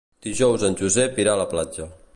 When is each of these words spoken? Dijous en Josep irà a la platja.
Dijous 0.27 0.65
en 0.69 0.79
Josep 0.81 1.23
irà 1.25 1.37
a 1.37 1.41
la 1.43 1.49
platja. 1.57 1.91